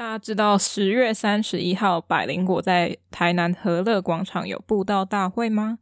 [0.00, 5.78] 大家知道十月三十一号百灵果在台南和乐广场有布道大会吗？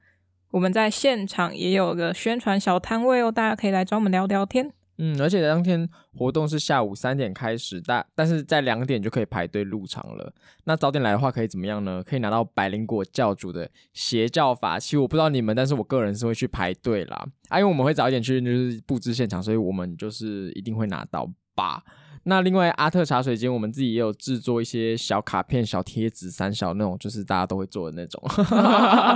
[0.51, 4.73] 我们在现场也有个宣传小摊位哦，大家可以来找我们聊聊天。
[4.97, 10.35] 嗯，而且当天活动是下午三点开始，但但是在两点就可以排队入场了。
[10.65, 12.03] 那早点来的话可以怎么样呢？
[12.05, 14.97] 可以拿到百灵果教主的邪教法器。
[14.97, 17.25] 我不知道你们，但是我个人是会去排队啦。
[17.51, 21.85] 啊，因为我们会早一点去，就是布置现场，所以我们就是一定会拿到吧。
[22.25, 28.23] 那另外阿特茶水间，我们自己也有制作一些小卡片、小贴纸、三小那种，就是大家都会做的那种。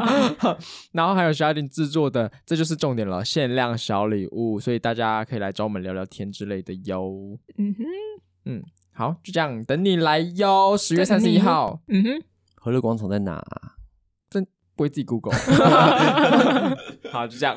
[0.93, 7.39] 然后还有 Chardin 制作的，这就是重点了，限量小礼物，所以大家可以来找我们聊聊天之类的哟。
[7.59, 7.85] 嗯哼，
[8.47, 8.63] 嗯，
[8.93, 10.77] 好，就这样，等你来哟。
[10.77, 12.23] 十月三十一号，嗯哼，
[12.57, 13.45] 和乐广场在哪？
[14.31, 15.35] 真不会自己 Google。
[17.13, 17.57] 好，就这样。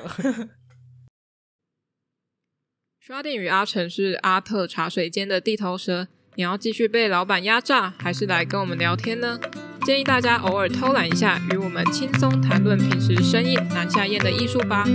[3.07, 9.39] Chardin 与阿成是阿特茶水间的地头蛇，你要继续被老板压榨，还是来跟我们聊天呢？
[9.85, 14.85] 建议大家偶尔偷懒一下，与我们轻松谈论平时生硬难下咽的艺术吧。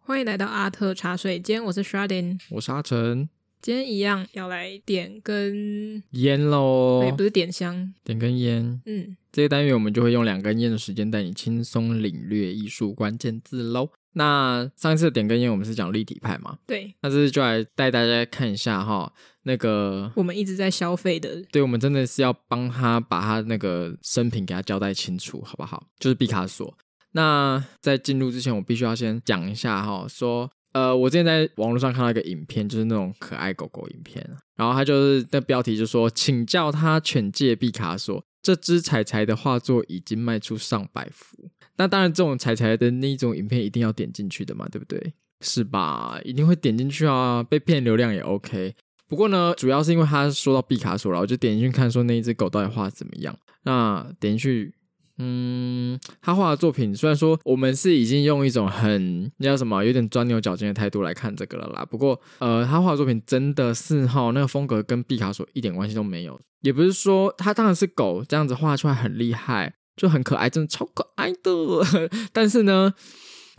[0.00, 3.30] 欢迎来到阿特茶水间，我是 Sharding，我是阿成。
[3.62, 8.80] 今天一样要来点根烟喽，对，不是点香，点根烟。
[8.86, 13.90] 嗯，这个单元我们就会用两根烟的时间带你轻松领略艺术关键字喽。
[14.14, 16.58] 那上一次的点根烟我们是讲立体派嘛？
[16.66, 25.86] 对，那这次就来带大家看一下哈，那个我们一直在消费的，对，我们真的是要帮他把他那个生平给他交代清楚，好不好？
[25.98, 26.74] 就是毕卡索。
[27.12, 30.50] 那在进入之前，我必须要先讲一下哈，说。
[30.72, 34.24] 呃，我之前在网络上看到一个影片，就是那种可爱狗狗影片，
[34.56, 41.36] 然后它就是那标题就说，请叫他犬界毕卡索，这只彩彩的画作已经卖出上百幅。
[41.76, 45.12] 那当然，这种彩彩的那种影片一定要点进去的嘛，对不对？
[45.40, 46.20] 是吧？
[46.24, 48.74] 一定会点进去啊，被骗流量也 OK。
[49.08, 53.36] 不过呢，主要是因为他说到毕卡索，然后就点进去看，说那一只狗到底画怎么样。
[53.64, 54.74] 那点进去。
[55.20, 66.40] 嗯，他画的作品虽然说我们是已经用一种很那叫什么有点钻牛角尖的态度来看这个了啦，不过呃，他画的作品真的是哈，那个风格跟毕卡索一点关系都没有。
[66.62, 72.10] 也不是说他当然是狗这样子画出来很厉害，就很可爱，真的超可爱的。
[72.32, 72.94] 但是呢。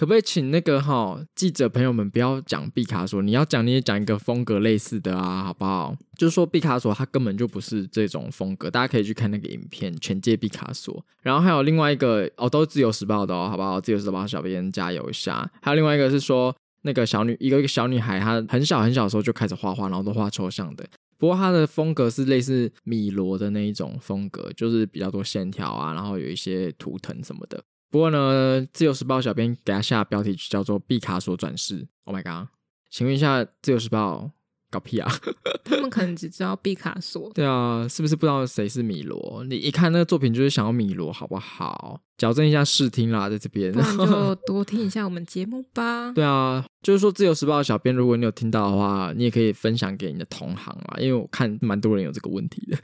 [0.02, 5.96] 可不可以请那个哈记者朋友们不要讲毕卡索，你要讲你也讲一个风格类似的啊，好不好？
[6.18, 10.92] 就是说毕卡索他根本就不是这种风格，大家可以去看那个影片《全界毕卡索》。
[11.22, 13.80] 然后还有另外一个哦，都是自由时报的哦，好不好？
[13.80, 15.48] 自由时报小编加油一下。
[15.62, 20.84] 还有另外一个是说那个小女一个一个小女孩，她很小很小的时候就开始画画，然后都画抽象的。
[21.20, 27.64] 不过她的风格是类似米罗的那一种风格，就是比较多线条啊，然后有一些图腾什么的。
[27.92, 31.86] 不过呢，自由时报小编给他下标题叫做“毕卡索转世”。
[32.06, 32.48] Oh my god！
[32.90, 34.32] 请问一下，自由时报
[34.70, 35.12] 搞屁啊？
[35.66, 37.30] 他们可能只知道毕卡索。
[37.36, 39.44] 对啊，是不是不知道谁是米罗？
[39.50, 42.00] 你一看那个作品就是想要米罗，好不好？
[42.18, 43.74] 矫正一下视听啦，在这边。
[43.74, 46.12] 那就多听一下我们节目吧。
[46.16, 52.78] 对啊，就是说自由时报小编，如果你有听到的话，你也可以分享给你的同行啊，因为我看蛮多人有这个问题的。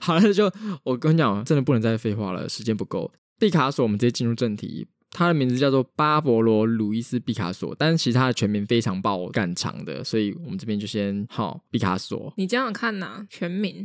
[0.00, 0.50] 好了，就
[0.84, 3.12] 我跟你讲，真的不能再废话了，时间不够。
[3.42, 4.86] 毕卡索，我们直接进入正题。
[5.10, 12.32] 他的名字叫做巴勃罗·鲁伊斯·毕卡索，但是其实他的全名非常爆干长的，所以我们这边就先好毕卡索。
[12.36, 13.84] 你这样看呐、啊，全名？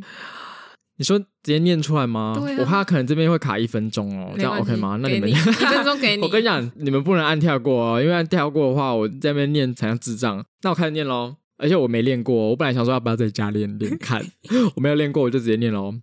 [0.97, 2.39] 你说直接念出来吗？
[2.59, 4.99] 我怕可能这边会卡一分钟哦，这样 OK 吗？
[5.01, 6.21] 那你们一分钟给 你。
[6.21, 10.45] 我跟你讲，你们不能按跳过哦，因为按跳过的话，我在那边念才像智障。
[10.61, 14.23] 那我开始念喽，而且我没练过，我本来想说要不要在家练练看，
[14.75, 15.95] 我没有练过，我就直接念喽。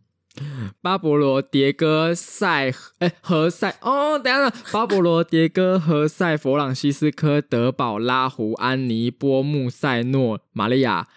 [0.80, 11.08] 巴勃罗·迭戈塞，哎，何塞哦，等一下，巴勃罗·迭戈何塞弗朗西斯科德保拉胡安妮波穆塞诺玛利亚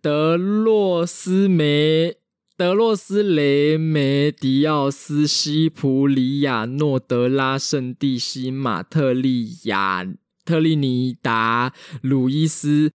[0.00, 2.16] 德洛斯梅
[2.56, 10.06] 德洛斯雷梅迪奥斯西普里亚诺德拉圣蒂西马特利亚
[10.44, 12.92] 特利尼达鲁伊斯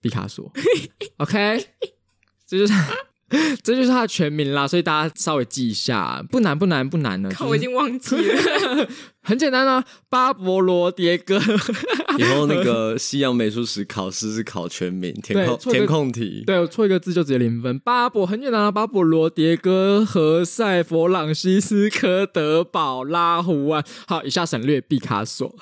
[0.00, 0.52] 毕卡索
[1.18, 1.66] ，OK，
[2.46, 2.72] 这就是。
[3.62, 7.28] 这就是他的全名啦，所以大家稍微记一下，不难不难不难的。
[7.30, 8.88] 看、就是、我已经忘记了，
[9.22, 11.40] 很简单啊，巴勃罗迭戈。
[12.18, 16.42] 以后那个西洋美术史考试是考全名，填空填空题。
[16.44, 17.78] 对，我错一个字就直接零分。
[17.78, 23.82] 巴勃很简单啊，巴勃罗迭戈何塞弗朗西斯科德堡拉胡安。
[24.06, 25.54] 好，以下省略毕卡索。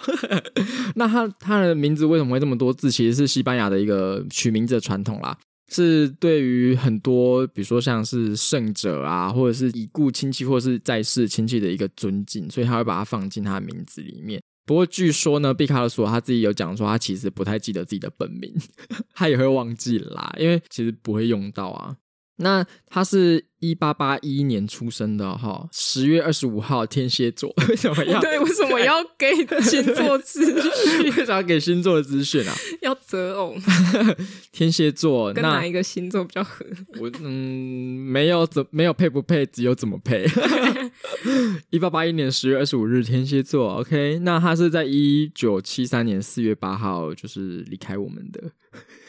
[0.94, 2.90] 那他他的名字为什么会这么多字？
[2.90, 5.36] 其实是西班牙的一个取名字的传统啦。
[5.68, 14.40] 是对于很多，比如说像是圣者啊，或者是已故亲戚，或者是在世亲戚的一个尊敬，所以他会把它放进他的名字里面。
[14.64, 18.52] 不过据说呢，毕卡索他自己有讲说，他其实不太记得自己的本名，
[19.14, 21.96] 他也会忘记啦，因为其实不会用到啊。
[22.40, 27.52] 那他是一八八一年出生的哈，十月二十五号，天蝎座。
[27.68, 28.20] 为什么要？
[28.20, 31.04] 对，为什么要给星座资讯？
[31.16, 32.54] 为什么要给星座的资讯啊？
[32.80, 33.56] 要择偶。
[34.52, 36.64] 天蝎座跟哪一个星座比较合？
[37.00, 40.24] 我嗯，没有怎没有配不配，只有怎么配。
[41.70, 43.80] 一八八一年十月二十五日，天蝎座。
[43.80, 48.40] OK，那他是在一九七三年四月八号，就是离开我们的。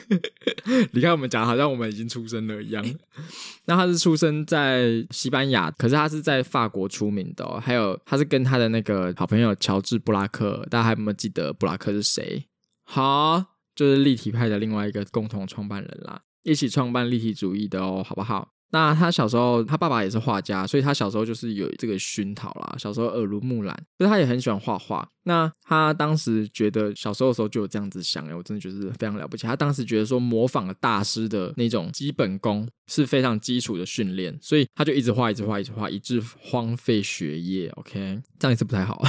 [0.92, 2.84] 你看，我们讲好像我们已经出生了一样。
[3.66, 7.60] 那他是出生在西班牙，可是他是在法国出名的哦。
[7.60, 12.46] 还有，他是跟他的那个好朋友乔治布拉克，大家还有没有记得布拉克是谁？
[12.84, 13.44] 好，
[13.76, 18.54] 就是立体派的另外一个共同创办人啦，一起创办立体主义的哦，好不好？
[18.72, 22.76] 那他小时候，他爸爸也是画家，所以他小时候就是有这个熏陶啦。
[22.78, 25.08] 小时候耳濡目染，所以他也很喜欢画画。
[25.24, 29.46] 那他当时觉得小时候的时候就有这样子想，哎，我真的觉得非常了不起。
[29.46, 37.70] 他当时觉得说模仿了大师的那种基本功是非常基础的训练，所以他就一直画，一直画，一直画，以致荒废学业。
[37.76, 39.02] OK，这样也是不太好。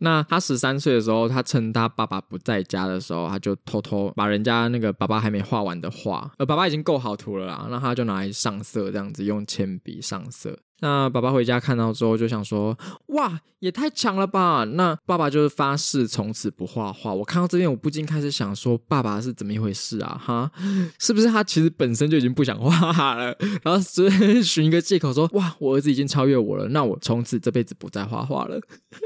[0.00, 10.58] 那他十三岁的时候，他趁他爸爸不在家的时候，他就偷偷把人家那个爸爸还没画完的画，呃，爸爸已经构好图了啦，那他就拿来上色，这样子用铅笔上色。
[10.80, 12.76] 那爸爸回家看到之后就想说
[13.08, 17.14] ：“哇，也太强了吧！”那爸爸就是发誓从此不画画。
[17.14, 20.20] 我看到这边，我不禁开始想说：“爸爸是怎么一回事啊？
[20.22, 20.50] 哈，
[20.98, 23.34] 是不是他其实本身就已经不想画画了？
[23.62, 28.60] 然后只寻一个借口说：‘哇，我儿子已经超越我了，那我从此这辈子不再画画了。’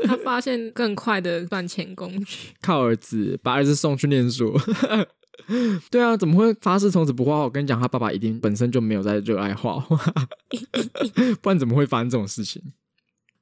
[0.09, 4.59] 他发现更快的赚钱工具，靠儿子把儿子送去念书。”
[5.91, 7.45] 对啊，怎么会发誓从此不画画？
[7.45, 9.97] 我跟你讲，他爸爸一定本身就没有在热爱画画，
[11.43, 12.63] 不然怎么会发生这种事情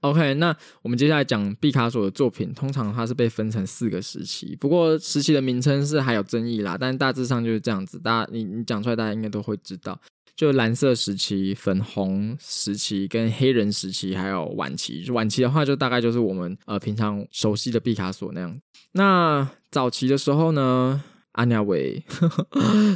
[0.01, 7.99] ？OK，那我们接下来讲毕卡索的作品，通常它是被分成四个时期，不过时期的名称是还有争议啦，但大致上就是这样子。
[7.99, 10.01] 大家你你讲出来，大家应该都会知道，
[10.37, 15.11] 就蓝色时期、粉红时期、跟黑人时期，还有晚期。
[15.11, 18.59] 晚期的话，就大概就是我们呃平常熟悉的毕卡索那样。
[18.93, 21.03] 那早期的时候呢？
[21.39, 22.03] 阿娘维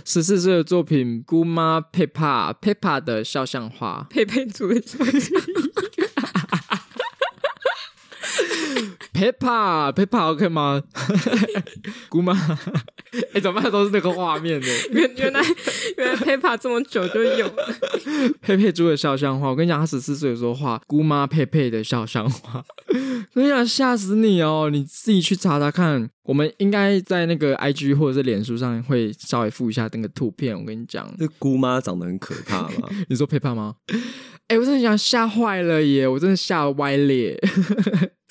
[0.04, 5.40] 十四岁的作品《姑妈佩帕佩帕的肖像画》，佩佩猪的肖像
[9.30, 10.82] 帕佩帕 OK 吗？
[12.08, 12.32] 姑妈，
[13.34, 13.70] 哎，怎么办？
[13.70, 14.66] 都是那个画面呢？
[14.90, 15.40] 原原来
[15.98, 17.78] 原来佩帕这么久就有了
[18.40, 19.50] 佩佩猪的肖像画。
[19.50, 22.64] 我跟你讲，他十四岁的时候画姑妈佩佩的肖像画。
[22.88, 24.70] 我跟你讲，吓死你哦！
[24.72, 26.10] 你自己去查查看。
[26.24, 30.56] 我们应该在那个 IG 或者是脸书上会稍微附一下那个图片。
[30.56, 32.88] 我跟你讲，这姑妈长得很可怕吗？
[33.08, 33.74] 你说佩帕吗？
[34.46, 36.06] 哎、我真的想吓坏了耶！
[36.06, 37.36] 我真的吓歪裂。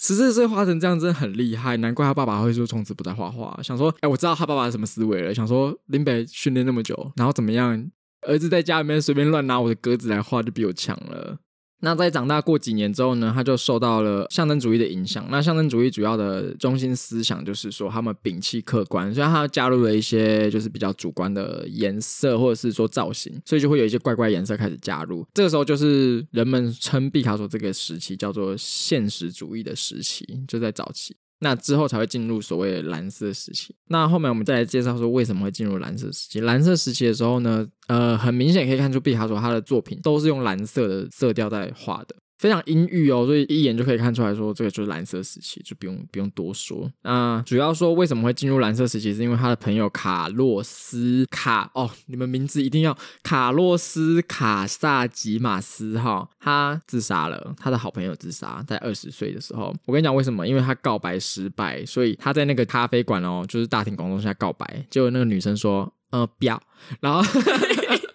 [0.02, 3.58] 十四岁画成这样真的很厉害，难怪他爸爸会说从此不再画画。
[3.62, 5.32] 想说，哎、我知道他爸爸什么思维了。
[5.32, 7.92] 想说林北训练那么久，然后怎么样？
[8.28, 11.38] 儿子在家里面随便乱拿我的格子来画，就比我强了。
[11.82, 15.26] 那在长大过几年之后呢，他就受到了象征主义的影响。
[15.30, 25.26] 那象征主义主要的中心思想就是说，他们摒弃客观，所以他加入了一些就是比较主观的颜色或者是说造型，所以就会有一些怪怪颜色开始加入。
[25.34, 31.16] 这个时候就是人们称毕卡索这个时期叫做现实主义的时期，就在早期。
[31.44, 33.76] 那之后才会进入所谓的蓝色时期。
[33.88, 36.40] 那后面我们再来介绍说为什么会进入蓝色时期。
[36.40, 42.16] 蓝色时期的时候呢，呃，很明显可以看出毕卡索他的作品都是用蓝色的色调在画的。
[42.42, 46.92] 非常阴郁哦，所以一眼就可以看出来说，这个就是蓝色时期，就不用不用多说。
[47.04, 59.72] 那主要说为什么会进入蓝色时期，是因为他的朋友卡洛斯卡哦，你们名字一定要卡洛斯卡萨吉马斯哈，他自杀了，他的好朋友自杀，在二十岁的时候。
[59.86, 60.48] 我跟你讲为什么？
[60.48, 66.60] 因为他告白失败，所以他在那个咖啡馆哦，就是大庭广众下告白，结果那个女生说，呃，不要，
[67.02, 67.22] 然后。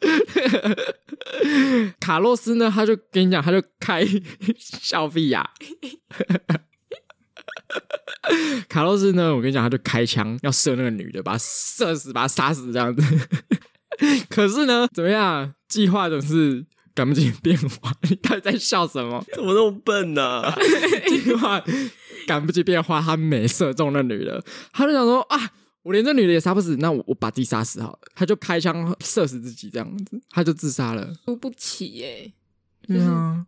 [2.00, 2.70] 卡洛斯呢？
[2.72, 4.06] 他就跟你讲，他就开
[4.58, 5.48] 笑屁呀。
[8.68, 9.34] 卡洛斯呢？
[9.34, 13.02] 我跟你讲，他就开枪要射那个女的，把她射死，把她杀死这样子。
[14.28, 15.54] 可是呢，怎么样？
[15.68, 17.92] 计划总是赶不及变化。
[18.02, 19.24] 你到底在笑什么？
[19.34, 20.54] 怎么那么笨呢、啊？
[21.08, 21.62] 计划
[22.26, 25.50] 赶不及变化，他没射中那女的，他就想说啊。
[25.86, 27.98] 我连这女的也杀不死，那我我把自己杀死好了。
[28.12, 31.14] 他就开枪射死自己，这样子，他就自杀了。
[31.24, 32.32] 输不起耶。
[32.82, 33.46] 对啊。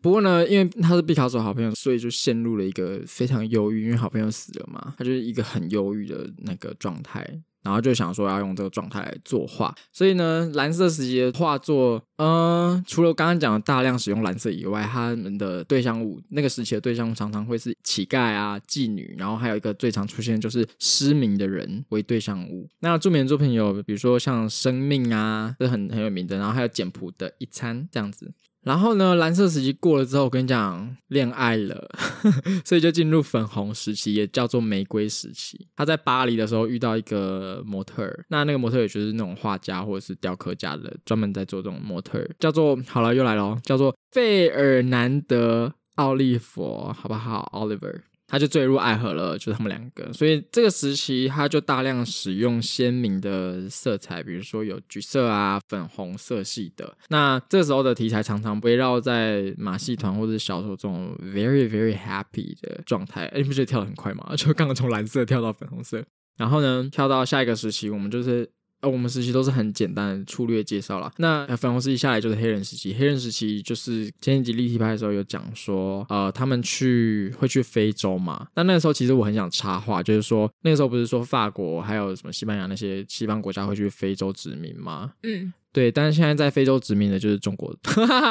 [0.00, 7.24] 不过呢，因为他是毕卡索好朋友，所以就陷入了一个非常忧郁，因为好朋友死了嘛，他就是一个很忧郁的那个状态。
[7.62, 9.74] 然后就想说要用这个状态来作画。
[9.92, 22.68] 所以呢，蓝色时期的画作，嗯、除了刚刚讲的大量使用蓝色以外，他们的对象物那个时期的对象物常常会是乞丐啊、妓女，然后还有一个最常出现就是失明的人为对象物。
[22.80, 28.32] 那著名的作品有，比如说像《生命》啊，这很很有名的，然后还有简朴的一餐这样子。
[28.68, 31.88] 然后呢，蓝色时期过了之后，我跟你讲，恋爱了，
[32.66, 35.66] 所以就进入粉红时期，也叫做玫瑰时期。
[35.74, 48.02] 他在巴黎的时候遇到一个模特儿，那那个模特儿就是那种画家或者是雕刻家的，专门在做这种模特儿，叫做好了又来了，叫做费尔南德奥利佛，好不好？Oliver。
[48.28, 56.94] 他就坠入爱河了，就他们两个，所以这个时期他就大量使用鲜明的色彩，比如说有橘色啊、粉红色系的。
[57.08, 63.24] 那这时候的题材常常围绕在马戏团或者小丑这种 very very happy 的状态。
[63.28, 64.32] 哎，你不觉得跳得很快吗？
[64.36, 66.04] 就刚刚从蓝色跳到粉红色，
[66.36, 68.50] 然后呢，跳到下一个时期，我们就是。
[68.80, 71.12] 呃，我们时期都是很简单的粗略介绍了。
[71.18, 78.46] 那粉红时期下来就是黑人时期，黑人时期就是前几集立体派的时候有讲说，呃，他们去会去非洲嘛。
[78.54, 85.12] 那那个时候其实我很想插话，就是说那个时候不是说法国还有什么西班牙那些西方国家会去非洲殖民吗？
[85.22, 85.52] 嗯。
[85.72, 87.74] 对，但是现在在非洲殖民的就是中国。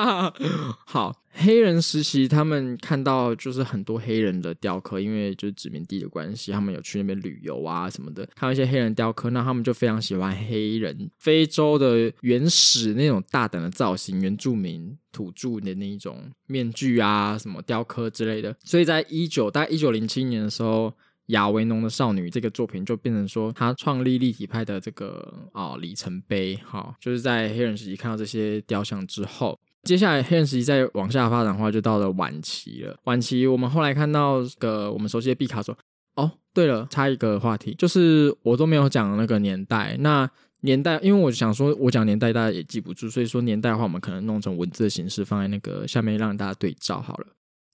[0.86, 18.56] 好，黑人时期，他们看到就是很多黑人的雕刻，因为就是殖民地的关系，他们有去那边旅游啊什么的，看到一些黑人雕刻，那他们就非常喜欢黑人非洲的原始那种大胆的造型，原住民土著的那一种面具啊，什么雕刻之类的。
[18.63, 20.91] 所以在一九大概一九零七年的时候。
[21.27, 32.98] 亚维农的少女这个作品就变成说，他创立立体派的这个啊、里程碑，哈、就是在黑人时期看到这些雕像之后，接下来黑人时期再往下发展的话，就到了晚期了。
[33.05, 35.77] 晚期我们后来看到个我们熟悉的毕卡索。
[36.15, 39.96] 哦，对了，插一个话题，就是我都没有讲那个年代。
[40.00, 40.27] 那
[40.62, 47.27] 年代，因为我想说，我讲年代大家也记不住，所以说年代的话，我们可能弄成文字的形式放在那个下面，让大家对照好了。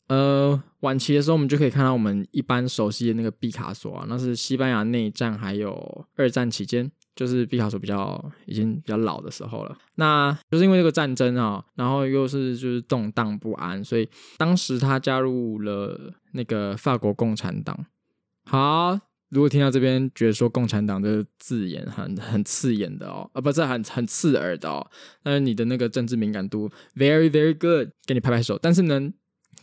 [0.07, 9.75] 呃，晚期的时候，我们就可以看到我们一般熟悉的那个毕卡索啊，那是西班牙内战还有二战期间，就是毕卡索比较已经比较老的时候了。
[9.95, 14.07] 那就是因为这个战争啊，然后又是就是动荡不安，所以
[14.38, 17.86] 当时他加入了那个法国共产党。
[18.45, 24.86] 好，如果听到这边觉得说共产党的字眼很很刺眼的哦，啊，不是很很刺耳的哦，
[25.24, 28.60] 那你的那个政治敏感度 very very good，给你拍拍手。
[28.62, 29.13] 但是呢。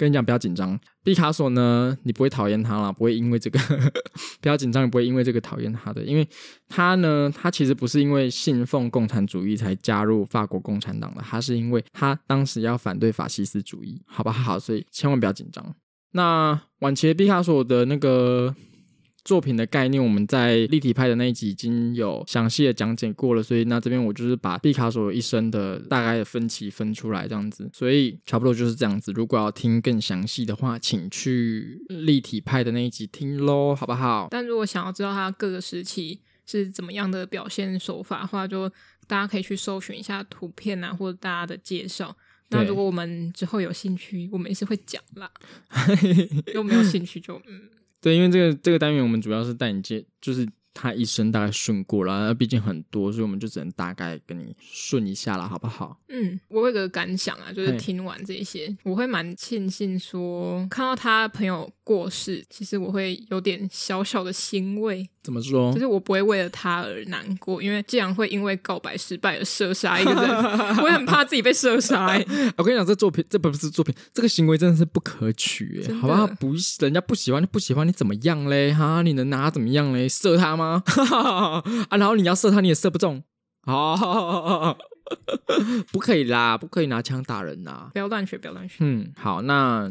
[0.01, 0.81] 跟你讲，不要紧张。
[1.05, 3.59] 毕卡索呢，你不会讨厌他啦，不会因为这个
[4.41, 6.27] 不要紧张，也不会因为这个讨厌他的，因为
[6.69, 14.31] 他呢，他其实不是因为信奉共产主义才加入法国共产党的，他是因为他当时要反对法西斯主义，好不？
[14.31, 15.75] 好，所以千万不要紧张。
[16.13, 18.55] 那晚期毕卡索的那个。
[19.31, 29.13] 作品的概念，我们在立体派的那一集已经有详细的讲解过了，所以那这边我就是把毕卡索一生的大概的分歧分出来这样子，所以差不多就是这样子。
[29.13, 34.27] 如果要听更详细的话，请去立体派的那一集听喽，好不好？
[34.33, 38.69] 但如果想要知道他各个时期是怎么样的表现手法的话，就
[39.07, 42.17] 大家可以去搜寻一下图片啊，或者大家的介绍。
[42.49, 45.31] 那如果我们之后有兴趣，我们也是会讲啦。
[46.53, 47.69] 如果没有兴趣就嗯。
[48.01, 56.01] 对，因为这个这个单元我们主要是带你接，就是他一生大概顺过了，那毕竟很多，所以我们就只能大概跟你顺一下了，好不好？
[56.09, 65.07] 嗯，我有个感想啊，就是听完这些，我会蛮庆幸说看到他朋友过世，其实我会有点小小的欣慰。
[65.23, 65.73] 怎么说？
[65.73, 72.07] 就是我不会为了他而难过，因为既然会因为告白失败而射杀一个人，我也很怕自己被射杀。
[72.57, 76.27] 我跟你讲，这作品这不是作品，这个行为真的是不可取，好不好？
[76.27, 78.73] 不，人家不喜欢就不喜欢，你怎么样嘞？
[78.73, 80.09] 哈，你能拿他怎么样嘞？
[80.09, 80.83] 射他吗？
[81.91, 83.23] 啊，然后你要射他，你也射不中，
[83.67, 84.77] 哦，
[85.93, 87.91] 不可以啦，不可以拿枪打人呐！
[87.93, 88.77] 不要乱学，不要乱学。
[88.81, 89.91] 嗯，好，那。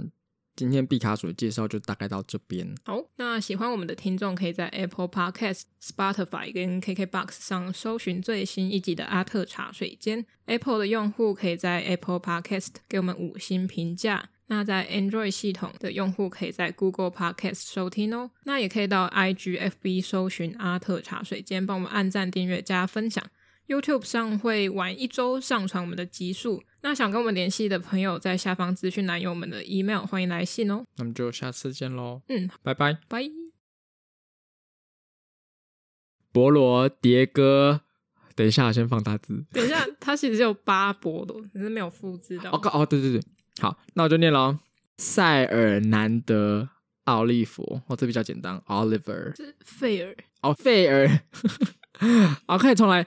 [0.60, 2.76] 今天毕卡索的介绍就大概到这边。
[2.84, 10.26] 好，那喜欢我们的听众可以在 Apple Podcast、Spotify 跟 KKBox 上搜寻最新一集的阿特茶水间。
[10.48, 14.32] Apple 的用户可以在 Apple Podcast 给我们五星评价。
[14.48, 18.32] 那在 Android 系统的用户可以在 Google Podcast 收听哦。
[18.44, 23.24] 那也可以到 IGFB 搜寻阿特茶水间，帮我们按赞、订阅、加分享。
[23.68, 26.64] YouTube 上会晚一周上传我们的集数。
[26.82, 30.86] 那想跟我们联系的朋友，在下方资讯栏有我们的 email，欢迎来信哦。
[30.96, 32.22] 那么就下次见喽。
[32.30, 33.24] 嗯，拜拜拜。
[36.32, 37.82] 博罗迭戈，
[38.36, 39.44] 等一下，先放大字。
[39.52, 42.52] 等一下，它其实有八波的，只是没有复制到。
[42.52, 43.22] 哦哦，对对对，
[43.60, 44.58] 好，那我就念喽。
[44.98, 46.70] 塞尔南德
[47.06, 49.36] 奥利佛，哦，这比较简单，Oliver。
[49.36, 50.16] 是费尔。
[50.42, 51.20] 哦，费尔。
[52.48, 52.98] 好，可以重来。